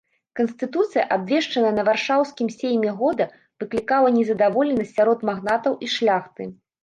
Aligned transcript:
Канстытуцыя, 0.37 1.01
абвешчаная 1.15 1.73
на 1.79 1.83
варшаўскім 1.89 2.47
сейме 2.61 2.89
года, 3.03 3.27
выклікала 3.63 4.07
незадаволенасць 4.17 4.95
сярод 5.01 5.19
магнатаў 5.29 5.73
і 5.87 5.91
шляхты. 5.97 6.43